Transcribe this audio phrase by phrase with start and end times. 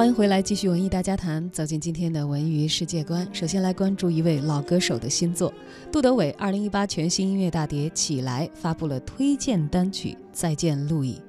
[0.00, 3.28] 欢迎回来，继续文艺大家谈，走进今天的文娱世界观。
[3.34, 5.52] 首先来关注一位老歌手的新作，
[5.92, 11.20] 杜德伟二零一八全新音乐大碟《起来》发布了推荐单曲《再见路易》。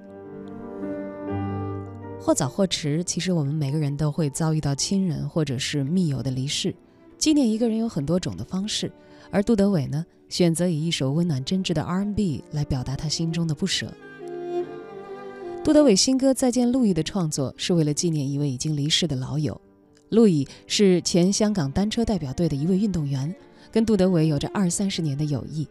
[2.17, 6.73] 或早或迟，其实我们每个人都会遭遇到亲人或者是密友的离世。
[7.17, 8.89] 纪念一个人有很多种的方式，
[9.31, 13.93] 而杜德伟呢，选择以一首温暖真挚的 R&B 来表达他心中的不舍。
[15.71, 19.61] 杜德伟新歌《再见路易》的创作是为了纪念一位已经离世的老友。
[20.09, 23.33] 路易是前香港单车代表队的一位运动员，
[23.71, 25.65] 跟杜德伟有着二三十年的友谊。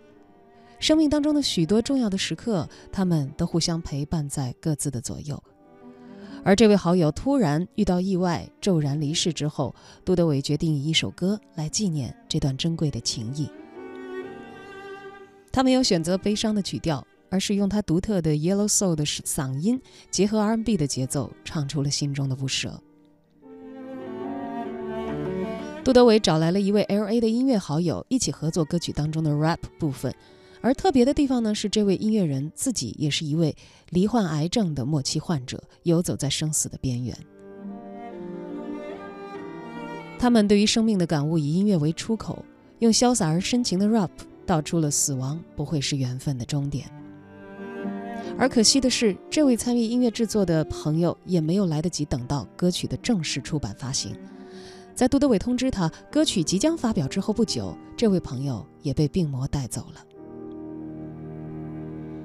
[0.78, 5.38] 生命当中的许多重要的时刻，他们都互相陪伴在各自的左右。
[6.42, 13.51] 而这位好友突然遇到意外，骤然离世之后，杜德伟决定以一首歌来纪念这段珍贵的情谊。
[15.52, 17.06] 他没有选择悲伤的曲调。
[17.30, 22.82] 而是用他独特的 Yellow Soul 的嗓音，结合 R&B 的节奏，唱出了心中的不舍。
[25.82, 30.15] 杜德伟找来了一位 LA 的音乐好友，一起合作歌曲当中的 rap 部分。
[30.60, 33.57] 而特别的地方呢，是这位音乐人自己也是一位
[33.88, 37.16] 罹患癌症的末期患者，游走在生死的边缘。
[40.19, 42.45] 他们对于生命的感悟以音乐为出口，
[42.80, 44.10] 用潇洒而深情的 rap
[44.45, 46.85] 道出了死亡不会是缘分的终点。
[48.38, 54.16] 而可惜的是，这位参与音乐制作的朋友也没有来得及等到歌曲的正式出版发行。
[54.95, 60.04] 在杜德伟通知他歌曲即将发表之后不久，这位朋友也被病魔带走了。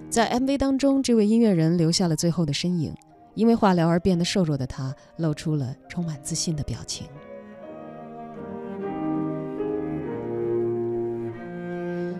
[0.09, 2.93] 在 MV 当中，这位音乐人留下了最后的身影，
[3.33, 7.07] 因为化疗而变得瘦弱的他，露出了充满自信的表情。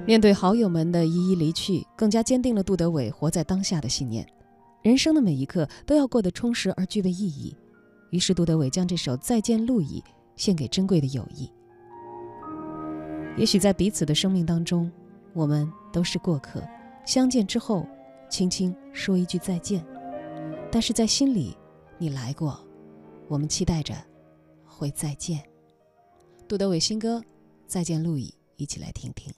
[0.05, 4.25] 面对好友们的一一离去，更加坚定了杜德伟活在当下的信念。
[4.83, 7.55] 人生的每一刻都要过得充实而具备意义。
[8.11, 9.99] 于是，杜德伟将这首《再见路易》
[10.35, 11.51] 献给珍贵的友谊。
[13.35, 14.91] 也许在彼此的生命当中，
[15.33, 16.61] 我们都是过客，
[17.03, 17.85] 相见之后，
[18.29, 19.83] 轻轻说一句再见。
[20.71, 21.57] 但是在心里，
[21.97, 22.59] 你来过，
[23.27, 23.95] 我们期待着
[24.63, 25.41] 会再见。
[26.47, 27.17] 杜德伟新歌
[27.65, 29.33] 《再见路易》，一起来听听。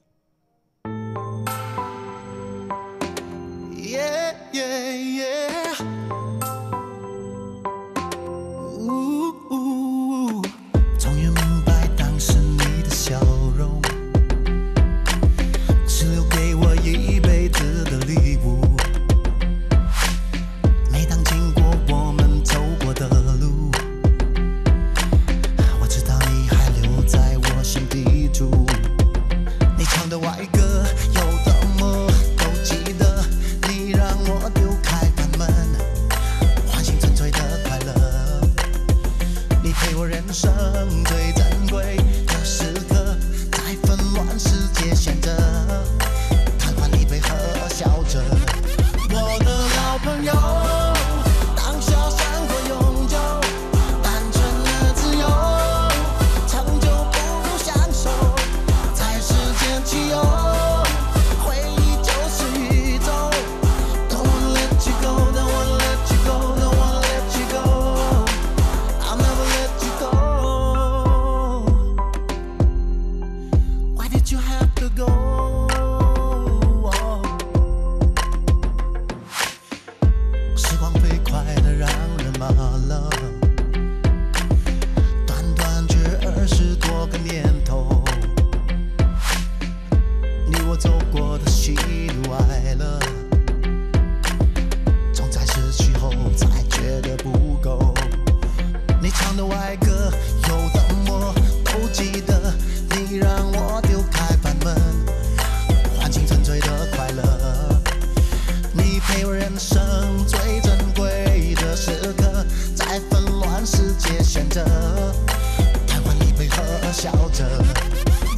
[116.97, 117.45] 笑着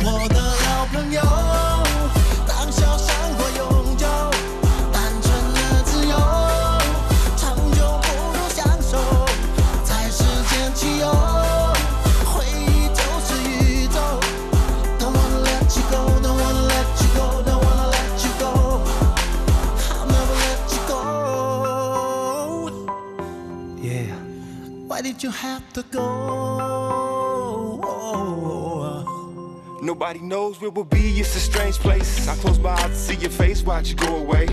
[0.04, 1.22] 我的老朋友
[2.46, 2.70] 当
[4.92, 6.14] 单纯的自由
[7.38, 8.02] 长久
[9.86, 10.10] 在
[10.50, 10.74] 间
[12.26, 13.98] 回忆就是宇宙
[15.00, 18.46] don't wanna let you go don't wanna let you go don't wanna let you go
[19.94, 21.00] i'll never let you go
[23.82, 24.12] yeah
[24.86, 26.69] why did you have to go
[29.82, 32.28] Nobody knows where we'll be, it's a strange place.
[32.28, 34.46] I close my eyes to see your face, watch you go away.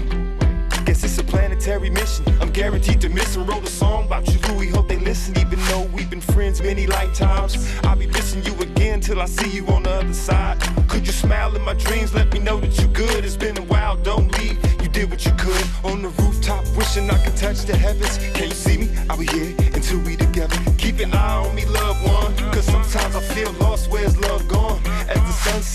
[0.84, 2.24] Guess it's a planetary mission.
[2.40, 4.68] I'm guaranteed to miss and wrote a song about you, Louis.
[4.68, 7.56] Hope they listen, even though we've been friends many lifetimes.
[7.82, 10.60] I'll be missing you again till I see you on the other side.
[10.88, 12.14] Could you smile in my dreams?
[12.14, 13.24] Let me know that you're good.
[13.24, 14.58] It's been a while, don't leave.
[14.80, 18.18] You did what you could on the rooftop, wishing I could touch the heavens.
[18.34, 18.90] Can you see me?
[19.10, 20.56] I'll be here until we together.
[20.78, 21.45] Keep an eye on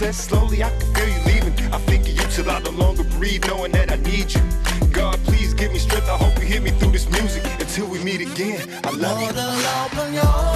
[0.02, 0.28] process.
[0.28, 1.74] Slowly I can feel you leaving.
[1.74, 4.42] I think of you till I no longer breathe, knowing that I need you.
[4.92, 6.10] God, please give me strength.
[6.10, 8.68] I hope you hear me through this music until we meet again.
[8.84, 10.51] I love you.